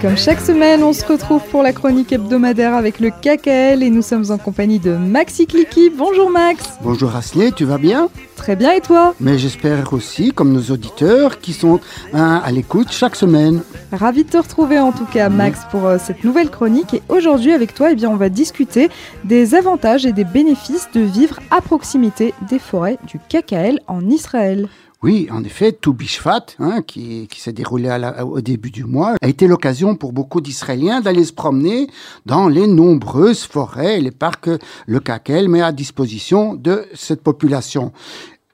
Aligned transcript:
comme 0.00 0.16
chaque 0.16 0.40
semaine, 0.40 0.84
on 0.84 0.92
se 0.92 1.04
retrouve 1.04 1.42
pour 1.50 1.62
la 1.62 1.72
chronique 1.72 2.12
hebdomadaire 2.12 2.74
avec 2.74 3.00
le 3.00 3.10
KKL 3.10 3.82
et 3.82 3.90
nous 3.90 4.02
sommes 4.02 4.30
en 4.30 4.38
compagnie 4.38 4.78
de 4.78 4.92
Maxi 4.92 5.46
Clicky. 5.46 5.90
Bonjour 5.90 6.30
Max. 6.30 6.78
Bonjour 6.82 7.16
Aslier, 7.16 7.50
tu 7.52 7.64
vas 7.64 7.78
bien? 7.78 8.08
Très 8.36 8.54
bien 8.54 8.72
et 8.72 8.80
toi? 8.80 9.14
Mais 9.18 9.38
j'espère 9.38 9.92
aussi, 9.92 10.32
comme 10.32 10.52
nos 10.52 10.72
auditeurs, 10.72 11.40
qui 11.40 11.52
sont 11.52 11.80
hein, 12.12 12.40
à 12.44 12.52
l'écoute 12.52 12.92
chaque 12.92 13.16
semaine. 13.16 13.62
Ravi 13.92 14.24
de 14.24 14.30
te 14.30 14.36
retrouver 14.36 14.78
en 14.78 14.92
tout 14.92 15.06
cas 15.06 15.28
Max 15.28 15.60
pour 15.70 15.86
euh, 15.86 15.98
cette 15.98 16.22
nouvelle 16.22 16.50
chronique 16.50 16.94
et 16.94 17.02
aujourd'hui 17.08 17.52
avec 17.52 17.74
toi 17.74 17.90
eh 17.90 17.94
bien, 17.96 18.10
on 18.10 18.16
va 18.16 18.28
discuter 18.28 18.90
des 19.24 19.54
avantages 19.54 20.06
et 20.06 20.12
des 20.12 20.24
bénéfices 20.24 20.88
de 20.94 21.00
vivre 21.00 21.40
à 21.50 21.60
proximité 21.60 22.34
des 22.48 22.58
forêts 22.60 22.98
du 23.06 23.18
KKL 23.18 23.80
en 23.88 24.08
Israël. 24.08 24.68
Oui, 25.00 25.28
en 25.30 25.44
effet, 25.44 25.70
tout 25.70 25.92
Bishvat, 25.92 26.46
hein, 26.58 26.82
qui, 26.82 27.28
qui 27.28 27.40
s'est 27.40 27.52
déroulé 27.52 27.88
au 28.20 28.40
début 28.40 28.72
du 28.72 28.82
mois, 28.82 29.14
a 29.22 29.28
été 29.28 29.46
l'occasion 29.46 29.94
pour 29.94 30.12
beaucoup 30.12 30.40
d'Israéliens 30.40 31.00
d'aller 31.00 31.24
se 31.24 31.32
promener 31.32 31.88
dans 32.26 32.48
les 32.48 32.66
nombreuses 32.66 33.44
forêts 33.44 33.98
et 33.98 34.00
les 34.00 34.10
parcs 34.10 34.50
le 34.86 34.98
KKL 34.98 35.46
met 35.46 35.62
à 35.62 35.70
disposition 35.70 36.54
de 36.54 36.84
cette 36.94 37.22
population. 37.22 37.92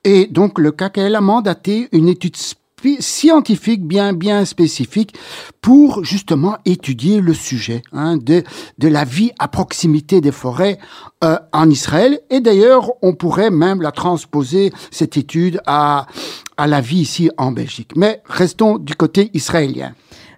Et 0.05 0.27
donc 0.27 0.59
le 0.59 0.71
KKL 0.71 1.15
a 1.15 1.23
mandaté 1.23 1.89
une 1.93 2.09
étude 2.09 2.37
scientifique 3.01 3.87
bien 3.87 4.13
bien 4.13 4.45
spécifique 4.45 5.15
pour 5.61 6.05
justement 6.05 6.57
étudier 6.65 7.21
le 7.21 7.35
sujet 7.35 7.83
hein, 7.93 8.17
de 8.17 8.89
la 8.89 9.05
vie 9.05 9.33
à 9.39 9.49
proximité 9.49 10.21
des 10.21 10.33
forêts 10.33 10.79
euh, 11.23 11.39
en 11.53 11.71
Israël. 11.71 12.21
Et 12.31 12.41
d'ailleurs 12.41 12.91
on 13.03 13.15
pourrait 13.15 13.51
même 13.51 13.83
la 13.83 13.93
transposer 13.93 14.73
cette 14.91 15.17
étude 15.17 15.61
à 15.67 16.07
à 16.57 16.67
la 16.67 16.81
vie 16.81 17.01
ici 17.01 17.31
en 17.37 17.51
Belgique. 17.51 17.93
Mais 17.97 18.23
restons 18.27 18.79
du 18.79 18.95
côté 18.95 19.31
israélien 19.35 19.95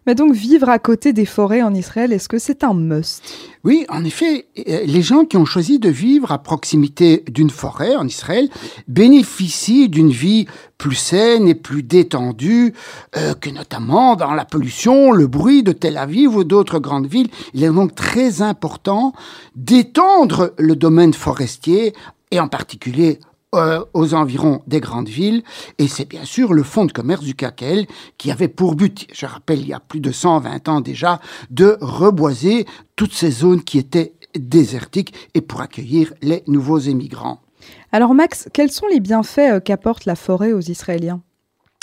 mais 0.07 0.15
donc 0.15 0.33
vivre 0.33 0.69
à 0.69 0.79
côté 0.79 1.12
des 1.12 1.27
forêts 1.27 1.62
en 1.62 1.75
Israël, 1.75 2.12
est-ce 2.12 2.29
que 2.29 2.39
c'est 2.39 2.65
un 2.65 2.75
must? 2.75 3.23
Oui, 3.65 3.85
en 3.89 4.05
effet, 4.05 4.47
euh, 4.69 4.83
les 4.87 5.03
gens 5.03 5.25
qui 5.25 5.37
ont 5.37 5.45
choisi 5.45 5.79
de 5.79 5.89
vivre 5.89 6.31
à 6.31 6.39
proximité 6.39 7.25
d'une 7.29 7.51
forêt 7.51 7.97
en 7.97 8.07
Israël 8.07 8.49
bénéficient 8.87 9.89
d'une 9.89 10.11
vie 10.11 10.47
plus 10.79 10.95
saine 10.95 11.49
et 11.49 11.55
plus 11.55 11.83
détendue 11.83 12.75
euh, 13.17 13.34
que 13.34 13.51
notamment 13.51 14.15
dans 14.15 14.34
la 14.34 14.45
pollution, 14.45 15.11
le 15.12 15.27
bruit 15.27 15.62
de 15.62 15.73
Tel 15.73 15.97
Aviv 15.97 16.37
ou 16.37 16.45
d'autres 16.45 16.79
grandes 16.79 17.07
villes. 17.07 17.29
Il 17.55 17.65
est 17.65 17.69
donc 17.69 17.95
très 17.95 18.43
important 18.43 19.12
d'étendre 19.57 20.55
le 20.59 20.77
domaine 20.77 21.15
forestier 21.15 21.95
et 22.31 22.41
en 22.41 22.49
particulier 22.49 23.19
euh, 23.57 23.81
aux 23.95 24.15
environs 24.15 24.62
des 24.67 24.81
grandes 24.81 25.09
villes. 25.09 25.43
Et 25.79 25.89
c'est 25.89 26.09
bien 26.09 26.25
sûr 26.25 26.53
le 26.53 26.62
fonds 26.62 26.85
de 26.85 26.93
commerce 26.93 27.25
du 27.25 27.35
KKL 27.35 27.87
qui 28.19 28.31
avait 28.31 28.49
pour 28.49 28.75
but, 28.75 29.07
je 29.12 29.27
rappelle, 29.27 29.61
il 29.61 29.69
y 29.69 29.73
a 29.73 29.81
plus 29.81 30.01
de 30.01 30.12
120 30.12 30.69
ans 30.69 30.81
déjà, 30.81 31.21
de 31.51 31.77
reboiser 31.81 32.67
toutes 32.97 33.12
ces 33.12 33.31
zones 33.31 33.62
qui 33.62 33.79
étaient 33.79 34.15
désertiques 34.39 35.15
et 35.34 35.41
pour 35.41 35.61
accueillir 35.61 36.12
les 36.23 36.43
nouveaux 36.47 36.79
émigrants. 36.79 37.41
Alors 37.93 38.15
Max, 38.15 38.49
quels 38.53 38.71
sont 38.71 38.87
les 38.87 39.01
bienfaits 39.01 39.39
euh, 39.39 39.61
qu'apporte 39.61 40.05
la 40.05 40.17
forêt 40.17 40.53
aux 40.53 40.61
Israéliens? 40.61 41.23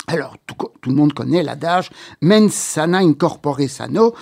Alors, 0.06 0.36
tout, 0.46 0.54
tout, 0.82 0.90
le 0.90 0.96
monde 0.96 1.14
connaît 1.14 1.42
l'adage 1.42 1.90
mens 2.20 2.52
sana 2.52 2.98
incorpore 2.98 3.62
sano. 3.68 4.14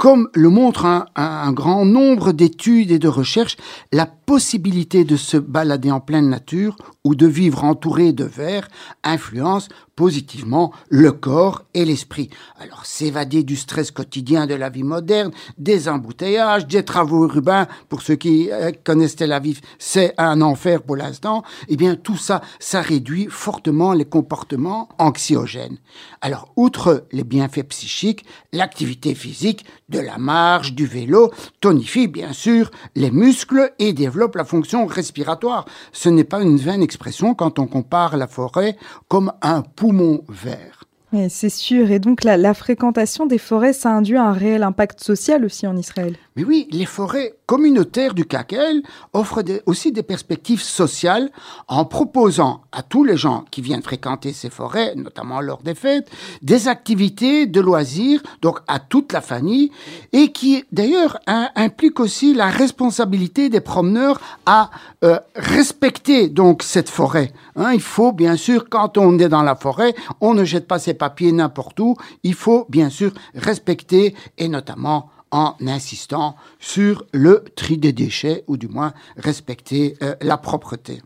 Comme 0.00 0.30
le 0.32 0.48
montre 0.48 0.86
un, 0.86 1.04
un 1.14 1.52
grand 1.52 1.84
nombre 1.84 2.32
d'études 2.32 2.90
et 2.90 2.98
de 2.98 3.06
recherches, 3.06 3.58
la 3.92 4.06
possibilité 4.06 5.04
de 5.04 5.16
se 5.16 5.36
balader 5.36 5.90
en 5.90 6.00
pleine 6.00 6.30
nature 6.30 6.74
ou 7.04 7.14
de 7.14 7.26
vivre 7.26 7.64
entouré 7.64 8.12
de 8.12 8.24
verre 8.24 8.68
influence 9.04 9.68
positivement 10.00 10.72
le 10.88 11.12
corps 11.12 11.64
et 11.74 11.84
l'esprit. 11.84 12.30
Alors 12.58 12.86
s'évader 12.86 13.42
du 13.42 13.56
stress 13.56 13.90
quotidien 13.90 14.46
de 14.46 14.54
la 14.54 14.70
vie 14.70 14.82
moderne, 14.82 15.30
des 15.58 15.90
embouteillages, 15.90 16.66
des 16.66 16.84
travaux 16.86 17.28
urbains, 17.28 17.66
pour 17.90 18.00
ceux 18.00 18.14
qui 18.14 18.50
euh, 18.50 18.72
connaissent 18.82 19.16
Tel 19.16 19.32
Aviv, 19.32 19.60
c'est 19.78 20.14
un 20.16 20.40
enfer 20.40 20.82
pour 20.82 20.96
l'instant, 20.96 21.42
eh 21.68 21.76
bien 21.76 21.96
tout 21.96 22.16
ça, 22.16 22.40
ça 22.60 22.80
réduit 22.80 23.26
fortement 23.28 23.92
les 23.92 24.06
comportements 24.06 24.88
anxiogènes. 24.96 25.76
Alors 26.22 26.52
outre 26.56 27.04
les 27.12 27.24
bienfaits 27.24 27.68
psychiques, 27.68 28.24
l'activité 28.54 29.14
physique, 29.14 29.66
de 29.90 29.98
la 29.98 30.18
marche, 30.18 30.72
du 30.72 30.86
vélo, 30.86 31.30
tonifie 31.60 32.08
bien 32.08 32.32
sûr 32.32 32.70
les 32.94 33.10
muscles 33.10 33.72
et 33.78 33.92
développe 33.92 34.36
la 34.36 34.44
fonction 34.44 34.86
respiratoire. 34.86 35.66
Ce 35.92 36.08
n'est 36.08 36.24
pas 36.24 36.40
une 36.40 36.56
vaine 36.56 36.82
expression 36.82 37.34
quand 37.34 37.58
on 37.58 37.66
compare 37.66 38.16
la 38.16 38.26
forêt 38.26 38.76
comme 39.08 39.32
un 39.42 39.62
poumon 39.62 40.24
vert. 40.28 40.79
C'est 41.28 41.50
sûr. 41.50 41.90
Et 41.90 41.98
donc, 41.98 42.22
la, 42.22 42.54
fréquentation 42.54 43.26
des 43.26 43.38
forêts, 43.38 43.72
ça 43.72 43.90
induit 43.90 44.16
un 44.16 44.32
réel 44.32 44.62
impact 44.62 45.02
social 45.02 45.44
aussi 45.44 45.66
en 45.66 45.76
Israël. 45.76 46.16
Mais 46.36 46.44
oui, 46.44 46.68
les 46.70 46.86
forêts 46.86 47.34
communautaires 47.46 48.14
du 48.14 48.24
KKL 48.24 48.82
offrent 49.12 49.42
aussi 49.66 49.90
des 49.90 50.04
perspectives 50.04 50.62
sociales 50.62 51.30
en 51.66 51.84
proposant 51.84 52.60
à 52.70 52.84
tous 52.84 53.02
les 53.02 53.16
gens 53.16 53.44
qui 53.50 53.60
viennent 53.60 53.82
fréquenter 53.82 54.32
ces 54.32 54.50
forêts, 54.50 54.94
notamment 54.94 55.40
lors 55.40 55.62
des 55.62 55.74
fêtes, 55.74 56.08
des 56.42 56.68
activités 56.68 57.46
de 57.46 57.60
loisirs, 57.60 58.22
donc 58.40 58.60
à 58.68 58.78
toute 58.78 59.12
la 59.12 59.20
famille, 59.20 59.72
et 60.12 60.30
qui 60.30 60.64
d'ailleurs 60.70 61.18
impliquent 61.26 61.98
aussi 61.98 62.34
la 62.34 62.50
responsabilité 62.50 63.48
des 63.48 63.60
promeneurs 63.60 64.20
à 64.46 64.70
euh, 65.02 65.18
respecter 65.34 66.32
cette 66.60 66.88
forêt. 66.88 67.32
Hein, 67.56 67.72
il 67.72 67.80
faut 67.80 68.12
bien 68.12 68.36
sûr, 68.36 68.68
quand 68.68 68.98
on 68.98 69.18
est 69.18 69.28
dans 69.28 69.42
la 69.42 69.54
forêt, 69.54 69.94
on 70.20 70.34
ne 70.34 70.44
jette 70.44 70.66
pas 70.66 70.78
ses 70.78 70.94
papiers 70.94 71.32
n'importe 71.32 71.78
où. 71.80 71.96
Il 72.22 72.34
faut 72.34 72.66
bien 72.68 72.90
sûr 72.90 73.12
respecter 73.34 74.14
et 74.38 74.48
notamment 74.48 75.10
en 75.30 75.54
insistant 75.66 76.36
sur 76.58 77.04
le 77.12 77.44
tri 77.54 77.78
des 77.78 77.92
déchets 77.92 78.44
ou 78.48 78.56
du 78.56 78.68
moins 78.68 78.92
respecter 79.16 79.96
euh, 80.02 80.14
la 80.20 80.36
propreté. 80.36 81.02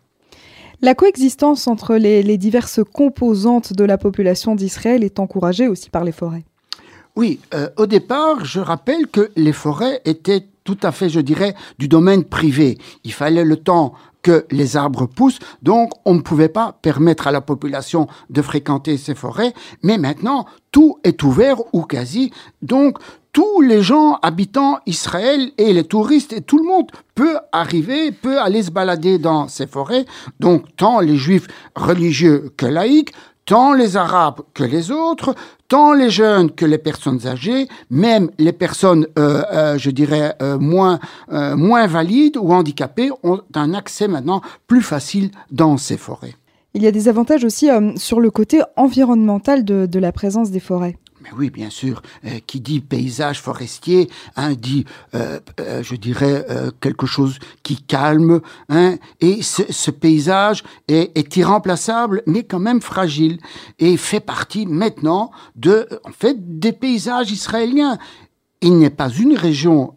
La 0.81 0.95
coexistence 0.95 1.67
entre 1.67 1.97
les, 1.97 2.23
les, 2.23 2.37
diverses 2.37 2.81
composantes 2.93 3.73
de 3.73 3.85
la 3.85 3.97
population 3.97 4.55
d'Israël 4.55 5.05
est 5.05 5.19
encouragée 5.19 5.69
aussi 5.69 5.89
par 5.89 6.05
les 6.05 6.13
forêts. 6.13 6.45
Oui, 7.17 7.39
euh, 7.55 7.69
au 7.77 7.87
départ, 7.87 8.45
je 8.45 8.61
rappelle 8.61 9.07
que 9.07 9.31
les 9.37 9.53
forêts 9.53 10.01
étaient 10.05 10.47
tout 10.65 10.79
à 10.83 10.91
fait, 10.93 11.09
je 11.09 11.21
dirais, 11.21 11.55
du 11.79 11.89
domaine 11.89 12.25
privé. 12.25 12.79
Il 13.05 13.13
fallait 13.13 13.45
le 13.45 13.57
temps 13.57 13.95
que 14.25 14.47
les 14.51 14.77
arbres 14.77 15.07
poussent, 15.07 15.39
donc 15.63 15.93
on 16.05 16.15
ne 16.15 16.21
pouvait 16.21 16.49
pas 16.49 16.77
permettre 16.83 17.29
à 17.29 17.31
la 17.31 17.43
population 17.43 18.09
de 18.31 18.43
fréquenter 18.43 18.97
ces 18.97 19.15
forêts, 19.15 19.53
mais 19.83 19.99
maintenant 19.99 20.47
tout 20.73 20.99
est 21.05 21.23
ouvert 21.23 21.59
ou 21.73 21.83
quasi, 21.83 22.33
donc 22.63 22.99
tous 23.33 23.61
les 23.61 23.83
gens 23.83 24.19
habitant 24.23 24.79
Israël 24.87 25.51
et 25.59 25.73
les 25.73 25.85
touristes 25.85 26.33
et 26.33 26.41
tout 26.41 26.59
le 26.59 26.65
monde 26.65 26.87
peut 27.15 27.37
arriver, 27.53 28.13
peut 28.13 28.41
aller 28.41 28.63
se 28.63 28.71
balader 28.71 29.19
dans 29.19 29.47
ces 29.47 29.67
forêts, 29.67 30.07
donc 30.41 30.65
tant 30.77 31.01
les 31.01 31.17
juifs 31.17 31.49
religieux 31.77 32.53
que 32.57 32.67
laïcs, 32.67 33.13
tant 33.45 33.73
les 33.75 33.97
Arabes 33.97 34.41
que 34.55 34.65
les 34.65 34.91
autres, 34.91 35.35
tant 35.69 35.93
les 35.93 36.11
jeunes 36.11 36.51
que 36.51 36.65
les 36.65 36.79
personnes 36.79 37.27
âgées, 37.27 37.69
même 37.91 38.31
les 38.39 38.53
personnes, 38.53 39.07
euh, 39.19 39.43
euh, 39.53 39.79
je 39.79 39.91
dirais, 39.91 40.35
euh, 40.43 40.59
moins, 40.59 40.99
moins 41.31 41.87
valides 41.87 42.37
ou 42.37 42.53
handicapées 42.53 43.11
ont 43.23 43.41
un 43.55 43.75
accès 43.75 44.09
maintenant 44.09 44.41
plus 44.67 44.83
facile 44.83 45.31
dans 45.51 45.77
ces 45.77 45.97
forêts. 45.97 46.35
Il 46.75 46.83
y 46.83 46.87
a 46.87 46.91
des 46.91 47.09
avantages 47.09 47.45
aussi 47.45 47.69
sur 47.97 48.21
le 48.21 48.31
côté 48.31 48.61
environnemental 48.77 49.65
de 49.65 49.99
la 49.99 50.11
présence 50.11 50.51
des 50.51 50.61
forêts. 50.61 50.97
Mais 51.25 51.31
oui, 51.39 51.49
bien 51.49 51.71
sûr. 51.71 52.03
Euh, 52.27 52.39
qui 52.47 52.61
dit 52.61 52.81
paysage 52.81 53.41
forestier, 53.41 54.11
hein, 54.37 54.53
dit, 54.53 54.85
euh, 55.15 55.41
euh, 55.59 55.83
je 55.83 55.97
dirais, 55.97 56.45
quelque 56.81 57.07
chose 57.07 57.39
qui 57.63 57.83
calme. 57.83 58.41
Hein, 58.69 58.97
et 59.21 59.41
ce, 59.43 59.91
paysage 59.91 60.63
est, 60.89 61.37
irremplaçable, 61.37 62.23
mais 62.27 62.43
quand 62.43 62.59
même 62.59 62.83
fragile, 62.83 63.39
et 63.79 63.97
fait 63.97 64.21
partie 64.21 64.67
maintenant 64.67 65.31
des 65.57 66.73
paysages 66.73 67.31
israéliens. 67.31 67.99
Il 68.61 68.79
n'est 68.79 68.91
pas 68.91 69.11
une 69.11 69.37
région 69.37 69.95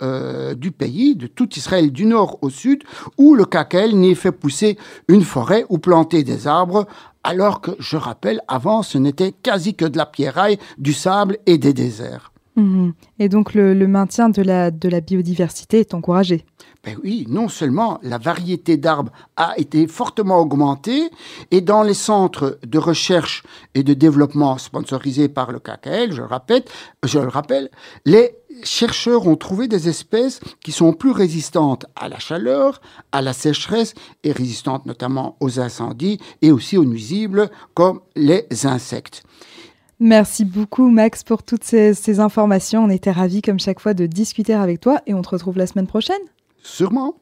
du 0.57 0.71
pays, 0.71 1.15
de 1.15 1.27
tout 1.27 1.49
Israël 1.55 1.91
du 1.91 2.05
nord 2.05 2.39
au 2.41 2.49
sud, 2.49 2.83
où 3.17 3.35
le 3.35 3.45
KKL 3.45 3.95
n'y 3.95 4.15
fait 4.15 4.31
pousser 4.31 4.77
une 5.07 5.23
forêt 5.23 5.65
ou 5.69 5.77
planter 5.77 6.23
des 6.23 6.47
arbres 6.47 6.87
alors 7.27 7.59
que, 7.59 7.71
je 7.79 7.97
rappelle, 7.97 8.41
avant, 8.47 8.83
ce 8.83 8.97
n'était 8.97 9.33
quasi 9.33 9.75
que 9.75 9.83
de 9.83 9.97
la 9.97 10.05
pierraille, 10.05 10.57
du 10.77 10.93
sable 10.93 11.37
et 11.45 11.57
des 11.57 11.73
déserts. 11.73 12.31
Mmh. 12.55 12.91
Et 13.19 13.27
donc 13.27 13.53
le, 13.53 13.73
le, 13.73 13.87
maintien 13.87 14.29
de 14.29 14.41
la, 14.41 14.71
de 14.71 14.87
la 14.87 15.01
biodiversité 15.01 15.81
est 15.81 15.93
encouragé. 15.93 16.45
Ben 16.83 16.95
oui, 17.03 17.25
non 17.29 17.49
seulement 17.49 17.99
la 18.01 18.17
variété 18.17 18.77
d'arbres 18.77 19.11
a 19.35 19.53
été 19.57 19.87
fortement 19.87 20.39
augmentée, 20.39 21.09
et 21.51 21.59
dans 21.59 21.83
les 21.83 21.93
centres 21.93 22.57
de 22.65 22.79
recherche 22.79 23.43
et 23.75 23.83
de 23.83 23.93
développement 23.93 24.57
sponsorisés 24.57 25.27
par 25.27 25.51
le 25.51 25.59
KKL, 25.59 26.13
je 26.13 26.21
le 26.21 26.27
rappelle, 26.27 26.63
je 27.03 27.19
le 27.19 27.27
rappelle 27.27 27.69
les 28.05 28.35
chercheurs 28.63 29.27
ont 29.27 29.35
trouvé 29.35 29.67
des 29.67 29.89
espèces 29.89 30.39
qui 30.63 30.71
sont 30.71 30.93
plus 30.93 31.11
résistantes 31.11 31.85
à 31.95 32.09
la 32.09 32.19
chaleur, 32.19 32.81
à 33.11 33.21
la 33.21 33.33
sécheresse 33.33 33.93
et 34.23 34.31
résistantes 34.31 34.85
notamment 34.85 35.37
aux 35.39 35.59
incendies 35.59 36.19
et 36.41 36.51
aussi 36.51 36.77
aux 36.77 36.85
nuisibles 36.85 37.49
comme 37.73 38.01
les 38.15 38.47
insectes. 38.63 39.23
Merci 39.99 40.45
beaucoup 40.45 40.89
Max 40.89 41.23
pour 41.23 41.43
toutes 41.43 41.63
ces, 41.63 41.93
ces 41.93 42.19
informations. 42.19 42.83
On 42.83 42.89
était 42.89 43.11
ravis 43.11 43.41
comme 43.41 43.59
chaque 43.59 43.79
fois 43.79 43.93
de 43.93 44.05
discuter 44.05 44.53
avec 44.53 44.79
toi 44.79 45.01
et 45.07 45.13
on 45.13 45.21
te 45.21 45.29
retrouve 45.29 45.57
la 45.57 45.65
semaine 45.65 45.87
prochaine. 45.87 46.21
Sûrement. 46.61 47.15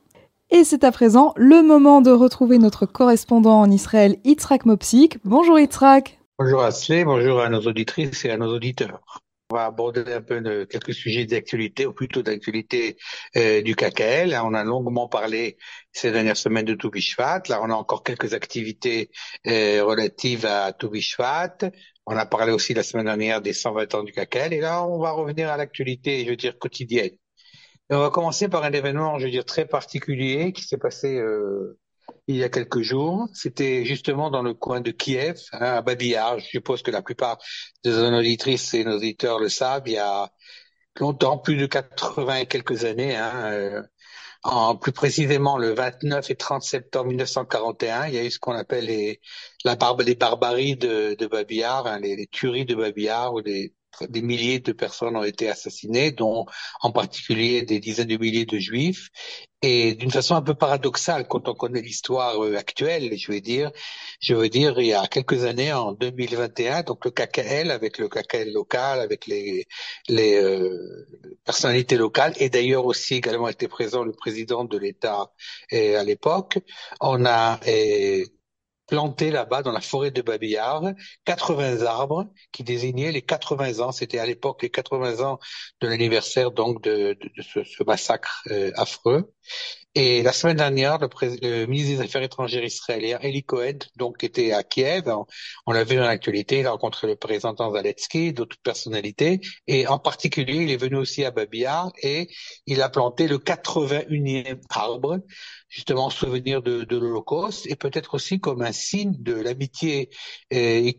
Et 0.51 0.63
c'est 0.63 0.83
à 0.83 0.91
présent 0.91 1.33
le 1.37 1.63
moment 1.63 2.01
de 2.01 2.11
retrouver 2.11 2.57
notre 2.57 2.85
correspondant 2.85 3.61
en 3.61 3.71
Israël, 3.71 4.17
Yitzhak 4.25 4.65
Mopsik. 4.65 5.17
Bonjour 5.23 5.59
Yitzhak. 5.59 6.19
Bonjour 6.37 6.63
Asley, 6.63 7.05
bonjour 7.05 7.39
à 7.39 7.49
nos 7.49 7.61
auditrices 7.61 8.25
et 8.25 8.29
à 8.29 8.37
nos 8.37 8.53
auditeurs. 8.53 9.24
On 9.51 9.57
va 9.57 9.65
aborder 9.65 10.11
un 10.11 10.23
peu 10.23 10.41
de, 10.41 10.63
quelques 10.63 10.95
sujets 10.95 11.25
d'actualité, 11.25 11.85
ou 11.85 11.93
plutôt 11.93 12.23
d'actualité 12.23 12.97
euh, 13.37 13.61
du 13.61 13.75
KKL. 13.75 14.35
On 14.43 14.55
a 14.55 14.63
longuement 14.63 15.07
parlé 15.07 15.57
ces 15.91 16.11
dernières 16.11 16.35
semaines 16.35 16.65
de 16.65 16.73
Toubishvat. 16.73 17.43
Là, 17.49 17.61
on 17.61 17.69
a 17.69 17.75
encore 17.75 18.03
quelques 18.03 18.33
activités 18.33 19.11
euh, 19.45 19.83
relatives 19.83 20.47
à 20.47 20.73
Toubishvat. 20.73 21.57
On 22.07 22.17
a 22.17 22.25
parlé 22.25 22.53
aussi 22.53 22.73
la 22.73 22.81
semaine 22.81 23.05
dernière 23.05 23.39
des 23.39 23.53
120 23.53 23.93
ans 23.93 24.03
du 24.03 24.13
KKL. 24.13 24.51
Et 24.51 24.61
là, 24.61 24.83
on 24.83 24.99
va 24.99 25.11
revenir 25.11 25.51
à 25.51 25.57
l'actualité, 25.57 26.25
je 26.25 26.31
veux 26.31 26.35
dire, 26.37 26.57
quotidienne. 26.57 27.11
Et 27.91 27.93
on 27.93 27.99
va 27.99 28.09
commencer 28.09 28.49
par 28.49 28.63
un 28.63 28.71
événement, 28.71 29.19
je 29.19 29.25
veux 29.25 29.31
dire, 29.31 29.45
très 29.45 29.67
particulier 29.67 30.53
qui 30.53 30.63
s'est 30.63 30.79
passé 30.79 31.19
euh, 31.19 31.77
il 32.27 32.37
y 32.37 32.43
a 32.43 32.49
quelques 32.49 32.81
jours. 32.81 33.27
C'était 33.33 33.85
justement 33.85 34.29
dans 34.29 34.41
le 34.41 34.53
coin 34.53 34.81
de 34.81 34.91
Kiev, 34.91 35.39
hein, 35.53 35.59
à 35.77 35.81
Babillard. 35.81 36.39
Je 36.39 36.45
suppose 36.45 36.81
que 36.81 36.91
la 36.91 37.01
plupart 37.01 37.37
de 37.83 37.91
nos 37.91 38.19
auditrices 38.19 38.73
et 38.73 38.83
nos 38.83 38.97
auditeurs 38.97 39.39
le 39.39 39.49
savent. 39.49 39.83
Il 39.87 39.93
y 39.93 39.97
a 39.97 40.31
longtemps, 40.99 41.37
plus 41.37 41.57
de 41.57 41.65
80 41.65 42.37
et 42.37 42.45
quelques 42.47 42.85
années, 42.85 43.15
hein, 43.15 43.51
euh, 43.51 43.83
en, 44.43 44.75
plus 44.75 44.91
précisément 44.91 45.57
le 45.57 45.73
29 45.73 46.29
et 46.29 46.35
30 46.35 46.63
septembre 46.63 47.07
1941, 47.07 48.07
il 48.07 48.13
y 48.13 48.17
a 48.17 48.23
eu 48.23 48.31
ce 48.31 48.39
qu'on 48.39 48.53
appelle 48.53 48.85
les, 48.85 49.19
la 49.63 49.75
barbe, 49.75 50.01
les 50.01 50.15
barbaries 50.15 50.77
de, 50.77 51.15
de 51.15 51.27
Babillard, 51.27 51.87
hein, 51.87 51.99
les, 51.99 52.15
les, 52.15 52.27
tueries 52.27 52.65
de 52.65 52.75
Babillard, 52.75 53.33
ou 53.33 53.39
les 53.39 53.73
des 54.01 54.21
milliers 54.21 54.59
de 54.59 54.71
personnes 54.71 55.15
ont 55.15 55.23
été 55.23 55.49
assassinées, 55.49 56.11
dont 56.11 56.45
en 56.81 56.91
particulier 56.91 57.63
des 57.63 57.79
dizaines 57.79 58.07
de 58.07 58.17
milliers 58.17 58.45
de 58.45 58.57
juifs. 58.57 59.09
Et 59.61 59.95
d'une 59.95 60.11
façon 60.11 60.35
un 60.35 60.41
peu 60.41 60.53
paradoxale, 60.53 61.27
quand 61.27 61.47
on 61.47 61.55
connaît 61.55 61.81
l'histoire 61.81 62.43
euh, 62.43 62.55
actuelle, 62.55 63.17
je 63.17 63.31
vais 63.31 63.41
dire, 63.41 63.71
je 64.19 64.35
veux 64.35 64.49
dire, 64.49 64.79
il 64.79 64.87
y 64.87 64.93
a 64.93 65.07
quelques 65.07 65.43
années, 65.45 65.73
en 65.73 65.93
2021, 65.93 66.83
donc 66.83 67.03
le 67.05 67.11
KKL 67.11 67.71
avec 67.71 67.97
le 67.97 68.07
KKL 68.07 68.51
local, 68.53 68.99
avec 68.99 69.25
les, 69.25 69.65
les 70.07 70.35
euh, 70.35 71.07
personnalités 71.45 71.97
locales, 71.97 72.33
et 72.37 72.49
d'ailleurs 72.49 72.85
aussi 72.85 73.15
également 73.15 73.47
été 73.47 73.67
présent 73.67 74.03
le 74.03 74.11
président 74.11 74.65
de 74.65 74.77
l'État 74.77 75.31
à 75.71 76.03
l'époque, 76.03 76.59
on 77.01 77.25
a 77.25 77.59
planté 78.87 79.31
là-bas 79.31 79.63
dans 79.63 79.71
la 79.71 79.81
forêt 79.81 80.11
de 80.11 80.21
Babillard 80.21 80.83
80 81.25 81.85
arbres 81.85 82.25
qui 82.51 82.63
désignaient 82.63 83.11
les 83.11 83.21
80 83.21 83.79
ans, 83.79 83.91
c'était 83.91 84.19
à 84.19 84.25
l'époque 84.25 84.61
les 84.63 84.69
80 84.69 85.25
ans 85.25 85.39
de 85.81 85.87
l'anniversaire 85.87 86.51
donc 86.51 86.81
de, 86.83 87.17
de, 87.19 87.41
ce, 87.41 87.63
ce, 87.63 87.83
massacre 87.83 88.43
euh, 88.51 88.71
affreux. 88.75 89.31
Et 89.97 90.23
la 90.23 90.33
semaine 90.33 90.57
dernière, 90.57 90.99
le, 90.99 91.65
ministre 91.67 91.95
des 91.95 92.01
Affaires 92.01 92.21
étrangères 92.21 92.65
israélien, 92.65 93.17
Eli 93.21 93.43
Cohen, 93.43 93.79
donc 93.95 94.25
était 94.25 94.51
à 94.51 94.61
Kiev. 94.61 95.09
On, 95.65 95.71
l'a 95.71 95.85
vu 95.85 95.95
dans 95.95 96.03
l'actualité, 96.03 96.59
il 96.59 96.67
a 96.67 96.71
rencontré 96.71 97.07
le 97.07 97.15
président 97.15 97.55
Zelensky, 97.55 98.33
d'autres 98.33 98.57
personnalités. 98.61 99.39
Et 99.67 99.87
en 99.87 99.97
particulier, 99.97 100.63
il 100.63 100.71
est 100.71 100.77
venu 100.77 100.97
aussi 100.97 101.23
à 101.23 101.31
Babillard 101.31 101.93
et 102.03 102.27
il 102.65 102.81
a 102.81 102.89
planté 102.89 103.29
le 103.29 103.37
81e 103.37 104.59
arbre, 104.69 105.19
justement 105.75 106.05
en 106.05 106.09
souvenir 106.09 106.61
de, 106.61 106.85
l'Holocauste 106.89 107.67
et 107.67 107.75
peut-être 107.75 108.13
aussi 108.13 108.39
comme 108.39 108.61
un 108.61 108.71
signe 108.71 109.13
de 109.19 109.33
l'amitié 109.33 110.09
euh, 110.53 110.89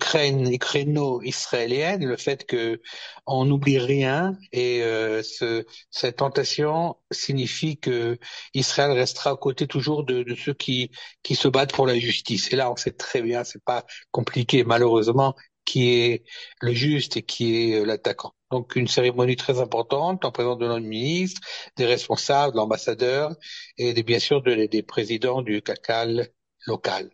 ukraino-israélienne, 0.50 2.04
le 2.04 2.18
fait 2.18 2.44
que 2.44 2.82
on 3.26 3.46
n'oublie 3.46 3.78
rien 3.78 4.36
et 4.52 4.82
euh, 4.82 5.22
ce, 5.22 5.64
cette 5.90 6.16
tentation 6.16 6.96
signifie 7.10 7.78
que 7.78 8.18
Israël 8.52 8.90
restera 8.92 9.30
à 9.30 9.36
côté 9.36 9.66
toujours 9.66 10.04
de, 10.04 10.22
de, 10.22 10.34
ceux 10.34 10.52
qui, 10.52 10.90
qui 11.22 11.36
se 11.36 11.48
battent 11.48 11.72
pour 11.72 11.86
la 11.86 11.98
justice. 11.98 12.52
Et 12.52 12.56
là, 12.56 12.70
on 12.70 12.76
sait 12.76 12.92
très 12.92 13.22
bien, 13.22 13.44
c'est 13.44 13.64
pas 13.64 13.86
compliqué, 14.10 14.62
malheureusement, 14.62 15.34
qui 15.64 15.88
est 15.94 16.24
le 16.60 16.74
juste 16.74 17.16
et 17.16 17.22
qui 17.22 17.72
est 17.72 17.80
euh, 17.80 17.86
l'attaquant. 17.86 18.35
Donc 18.50 18.76
une 18.76 18.86
cérémonie 18.88 19.36
très 19.36 19.60
importante 19.60 20.24
en 20.24 20.30
présence 20.30 20.58
de 20.58 20.66
notre 20.66 20.86
ministre, 20.86 21.40
des 21.76 21.86
responsables, 21.86 22.52
de 22.52 22.58
l'ambassadeur 22.58 23.34
et 23.76 23.92
des, 23.92 24.02
bien 24.02 24.18
sûr 24.20 24.42
de, 24.42 24.66
des 24.66 24.82
présidents 24.82 25.42
du 25.42 25.62
CACAL 25.62 26.28
local. 26.66 27.10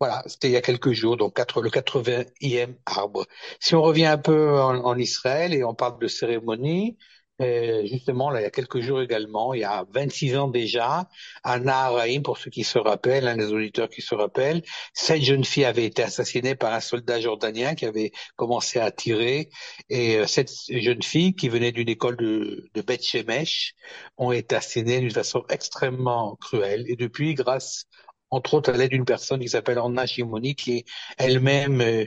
Voilà, 0.00 0.22
c'était 0.26 0.48
il 0.48 0.52
y 0.52 0.56
a 0.56 0.60
quelques 0.60 0.92
jours, 0.92 1.16
donc 1.16 1.38
le 1.38 1.70
80e 1.70 2.74
arbre. 2.84 3.26
Si 3.60 3.74
on 3.74 3.82
revient 3.82 4.06
un 4.06 4.18
peu 4.18 4.60
en 4.60 4.98
Israël 4.98 5.54
et 5.54 5.62
on 5.64 5.74
parle 5.74 6.00
de 6.00 6.08
cérémonie, 6.08 6.98
euh, 7.40 7.84
justement, 7.86 8.30
là, 8.30 8.40
il 8.40 8.44
y 8.44 8.46
a 8.46 8.50
quelques 8.50 8.80
jours 8.80 9.02
également, 9.02 9.54
il 9.54 9.60
y 9.60 9.64
a 9.64 9.84
26 9.90 10.36
ans 10.36 10.48
déjà, 10.48 11.08
à 11.42 11.58
Naharaim, 11.58 12.22
pour 12.22 12.38
ceux 12.38 12.50
qui 12.50 12.62
se 12.62 12.78
rappellent, 12.78 13.26
hein, 13.26 13.36
les 13.36 13.52
auditeurs 13.52 13.88
qui 13.88 14.02
se 14.02 14.14
rappellent, 14.14 14.62
cette 14.92 15.22
jeune 15.22 15.44
fille 15.44 15.64
avait 15.64 15.84
été 15.84 16.02
assassinée 16.04 16.54
par 16.54 16.72
un 16.72 16.80
soldat 16.80 17.20
jordanien 17.20 17.74
qui 17.74 17.86
avait 17.86 18.12
commencé 18.36 18.78
à 18.78 18.92
tirer, 18.92 19.48
et 19.88 20.18
euh, 20.18 20.26
cette 20.28 20.52
jeune 20.68 21.02
fille, 21.02 21.34
qui 21.34 21.48
venait 21.48 21.72
d'une 21.72 21.88
école 21.88 22.16
de, 22.16 22.68
de 22.72 22.82
Beth 22.82 23.04
Shemesh, 23.04 23.74
ont 24.16 24.30
été 24.30 24.54
assassinées 24.54 25.00
d'une 25.00 25.10
façon 25.10 25.44
extrêmement 25.48 26.36
cruelle, 26.36 26.84
et 26.88 26.94
depuis, 26.94 27.34
grâce 27.34 27.86
entre 28.30 28.54
autres 28.54 28.72
à 28.72 28.76
l'aide 28.76 28.90
d'une 28.90 29.04
personne 29.04 29.40
qui 29.40 29.48
s'appelle 29.48 29.78
Anna 29.78 30.06
Shimoni, 30.06 30.54
qui 30.54 30.78
est 30.78 30.84
elle-même 31.18 31.80
euh, 31.80 32.06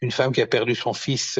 une 0.00 0.10
femme 0.10 0.32
qui 0.32 0.42
a 0.42 0.46
perdu 0.46 0.74
son 0.74 0.92
fils 0.92 1.38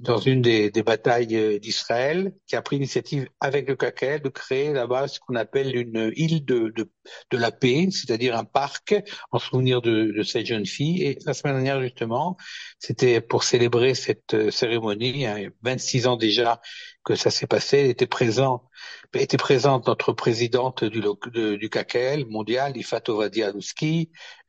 dans 0.00 0.18
une 0.18 0.42
des, 0.42 0.70
des 0.70 0.82
batailles 0.82 1.36
euh, 1.36 1.58
d'Israël, 1.58 2.32
qui 2.46 2.56
a 2.56 2.62
pris 2.62 2.76
l'initiative 2.76 3.28
avec 3.40 3.68
le 3.68 3.76
KKL 3.76 4.22
de 4.22 4.28
créer 4.28 4.72
là-bas 4.72 5.08
ce 5.08 5.20
qu'on 5.20 5.36
appelle 5.36 5.76
une 5.76 6.12
île 6.16 6.44
de, 6.44 6.72
de, 6.74 6.90
de 7.30 7.36
la 7.36 7.50
paix, 7.52 7.88
c'est-à-dire 7.90 8.36
un 8.36 8.44
parc 8.44 8.94
en 9.30 9.38
souvenir 9.38 9.82
de, 9.82 10.12
de, 10.16 10.22
cette 10.22 10.46
jeune 10.46 10.66
fille. 10.66 11.02
Et 11.02 11.18
la 11.26 11.34
semaine 11.34 11.54
dernière, 11.54 11.82
justement, 11.82 12.36
c'était 12.78 13.20
pour 13.20 13.44
célébrer 13.44 13.94
cette 13.94 14.34
euh, 14.34 14.50
cérémonie, 14.50 15.26
hein, 15.26 15.50
26 15.62 16.06
ans 16.06 16.16
déjà 16.16 16.60
que 17.04 17.14
ça 17.14 17.30
s'est 17.30 17.46
passé, 17.46 17.78
elle 17.78 17.90
était 17.90 18.06
présent, 18.06 18.68
était 19.14 19.36
présente 19.36 19.86
notre 19.86 20.12
présidente 20.12 20.84
du, 20.84 21.00
du 21.00 21.70
KKL 21.70 22.26
mondial, 22.26 22.76
Ifat 22.76 23.08
Ovadia 23.08 23.52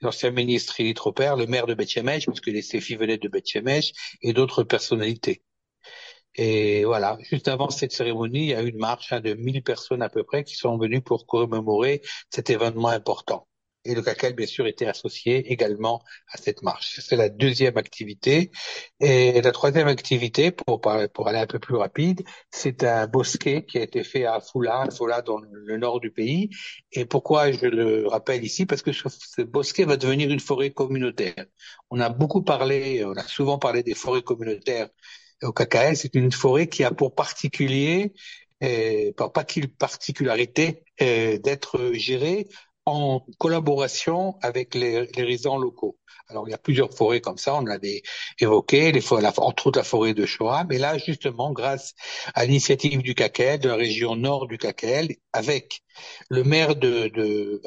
l'ancien 0.02 0.32
ministre 0.32 0.80
Ili 0.80 0.94
Troper, 0.94 1.34
le 1.38 1.46
maire 1.46 1.66
de 1.66 1.74
Betchemesh, 1.74 2.26
parce 2.26 2.42
que 2.42 2.52
les 2.52 2.62
filles 2.62 2.98
venaient 2.98 3.18
de 3.18 3.30
Betchemesh, 3.30 3.94
et 4.22 4.34
d'autres 4.34 4.64
personnalités. 4.64 5.44
Et 6.36 6.86
voilà, 6.86 7.18
juste 7.22 7.48
avant 7.48 7.70
cette 7.70 7.92
cérémonie, 7.92 8.44
il 8.44 8.50
y 8.50 8.54
a 8.56 8.64
eu 8.64 8.70
une 8.70 8.78
marche 8.78 9.12
hein, 9.14 9.20
de 9.22 9.34
1000 9.34 9.64
personnes 9.64 10.02
à 10.02 10.10
peu 10.10 10.24
près 10.24 10.44
qui 10.44 10.56
sont 10.56 10.78
venues 10.78 11.02
pour 11.02 11.26
commémorer 11.26 12.02
cet 12.30 12.50
événement 12.50 12.90
important 12.90 13.48
et 13.84 13.96
le 13.96 14.02
CACEL, 14.02 14.34
bien 14.34 14.46
sûr, 14.46 14.68
était 14.68 14.86
associé 14.86 15.52
également 15.52 16.04
à 16.32 16.38
cette 16.38 16.62
marche. 16.62 17.00
C'est 17.00 17.16
la 17.16 17.30
deuxième 17.30 17.78
activité. 17.78 18.52
Et 19.00 19.42
la 19.42 19.52
troisième 19.52 19.88
activité, 19.88 20.52
pour, 20.52 20.82
pour 20.82 21.28
aller 21.28 21.40
un 21.40 21.48
peu 21.48 21.60
plus 21.60 21.76
rapide, 21.76 22.22
c'est 22.52 22.84
un 22.84 23.08
bosquet 23.08 23.66
qui 23.66 23.80
a 23.80 23.82
été 23.82 24.04
fait 24.04 24.26
à 24.26 24.40
Foula, 24.40 24.88
Foula 24.96 25.22
dans 25.22 25.40
le 25.40 25.78
nord 25.78 26.00
du 26.00 26.12
pays. 26.12 26.50
Et 26.92 27.06
pourquoi 27.06 27.52
je 27.52 27.66
le 27.66 28.08
rappelle 28.08 28.44
ici? 28.44 28.66
Parce 28.66 28.82
que 28.84 28.92
ce, 28.92 29.42
bosquet 29.42 29.86
va 29.86 29.98
devenir 29.98 30.30
une 30.30 30.40
forêt 30.40 30.72
communautaire. 30.72 31.46
On 31.90 32.00
a 32.00 32.10
beaucoup 32.10 32.44
parlé, 32.44 33.04
on 33.04 33.14
a 33.14 33.24
souvent 33.24 33.58
parlé 33.58 33.82
des 33.84 33.96
forêts 33.96 34.22
communautaires 34.22 34.90
au 35.44 35.52
KKL. 35.52 35.96
C'est 35.96 36.16
une 36.16 36.32
forêt 36.32 36.68
qui 36.68 36.84
a 36.84 36.92
pour 36.92 37.16
particulier, 37.16 38.14
euh, 38.64 39.12
pas 39.14 39.44
qu'il 39.44 39.74
particularité, 39.74 40.84
euh, 41.02 41.38
d'être 41.40 41.92
gérée 41.94 42.48
en 42.86 43.26
collaboration 43.38 44.38
avec 44.42 44.74
les, 44.76 45.06
les, 45.16 45.24
résidents 45.24 45.58
locaux. 45.58 45.98
Alors 46.30 46.48
il 46.48 46.52
y 46.52 46.54
a 46.54 46.58
plusieurs 46.58 46.94
forêts 46.94 47.22
comme 47.22 47.38
ça, 47.38 47.56
on 47.56 47.62
l'avait 47.62 48.02
évoqué, 48.40 48.92
les 48.92 49.04
entre 49.12 49.68
autres 49.68 49.80
la 49.80 49.84
forêt 49.84 50.14
de 50.14 50.26
Shoah, 50.26 50.66
mais 50.68 50.78
là 50.78 50.98
justement 50.98 51.52
grâce 51.52 51.94
à 52.34 52.46
l'initiative 52.46 53.02
du 53.02 53.14
KKL, 53.14 53.60
de 53.60 53.70
la 53.70 53.76
région 53.76 54.16
nord 54.16 54.48
du 54.48 54.58
KKL, 54.58 55.10
avec 55.34 55.82
le 56.30 56.44
maire 56.44 56.76
de, 56.76 57.10
de 57.10 57.62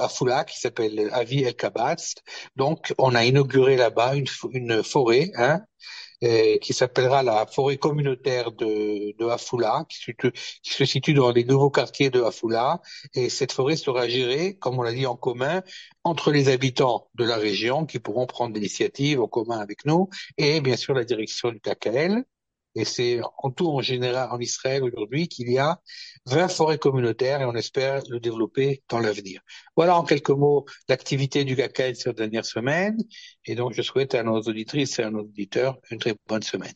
qui 0.48 0.58
s'appelle 0.58 1.10
Avi 1.12 1.44
El 1.44 1.54
Kabatz, 1.54 2.14
donc 2.56 2.92
on 2.98 3.14
a 3.14 3.24
inauguré 3.24 3.76
là-bas 3.76 4.16
une, 4.16 4.26
une 4.52 4.82
forêt, 4.82 5.30
hein, 5.36 5.60
qui 6.20 6.72
s'appellera 6.72 7.22
la 7.22 7.46
forêt 7.46 7.76
communautaire 7.76 8.52
de, 8.52 9.14
de 9.18 9.28
Afula, 9.28 9.84
qui, 9.88 10.12
qui, 10.14 10.72
se 10.72 10.84
situe 10.84 11.14
dans 11.14 11.32
les 11.32 11.44
nouveaux 11.44 11.70
quartiers 11.70 12.10
de 12.10 12.22
Afula. 12.22 12.80
Et 13.14 13.28
cette 13.28 13.52
forêt 13.52 13.76
sera 13.76 14.08
gérée, 14.08 14.56
comme 14.56 14.78
on 14.78 14.82
l'a 14.82 14.92
dit, 14.92 15.06
en 15.06 15.16
commun 15.16 15.62
entre 16.04 16.30
les 16.30 16.48
habitants 16.48 17.08
de 17.14 17.24
la 17.24 17.36
région 17.36 17.86
qui 17.86 17.98
pourront 17.98 18.26
prendre 18.26 18.54
l'initiative 18.54 19.20
en 19.20 19.26
commun 19.26 19.58
avec 19.58 19.84
nous 19.86 20.08
et 20.36 20.60
bien 20.60 20.76
sûr 20.76 20.94
la 20.94 21.04
direction 21.04 21.50
du 21.50 21.60
KKL. 21.60 22.24
Et 22.74 22.84
c'est 22.84 23.20
en 23.38 23.50
tout 23.50 23.68
en 23.68 23.80
général 23.80 24.28
en 24.30 24.38
Israël 24.38 24.82
aujourd'hui 24.82 25.28
qu'il 25.28 25.50
y 25.50 25.58
a 25.58 25.80
20 26.26 26.48
forêts 26.48 26.78
communautaires 26.78 27.40
et 27.40 27.44
on 27.44 27.54
espère 27.54 28.02
le 28.08 28.20
développer 28.20 28.82
dans 28.88 28.98
l'avenir. 28.98 29.40
Voilà 29.76 29.96
en 29.96 30.04
quelques 30.04 30.30
mots 30.30 30.64
l'activité 30.88 31.44
du 31.44 31.54
GACAL 31.54 31.96
ces 31.96 32.12
dernières 32.12 32.46
semaines. 32.46 32.98
Et 33.44 33.54
donc 33.54 33.72
je 33.74 33.82
souhaite 33.82 34.14
à 34.14 34.22
nos 34.22 34.40
auditrices 34.40 34.98
et 34.98 35.02
à 35.02 35.10
nos 35.10 35.20
auditeurs 35.20 35.78
une 35.90 35.98
très 35.98 36.14
bonne 36.26 36.42
semaine. 36.42 36.74